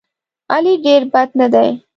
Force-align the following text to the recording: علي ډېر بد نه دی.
علي 0.53 0.73
ډېر 0.85 1.01
بد 1.13 1.29
نه 1.39 1.47
دی. 1.53 1.69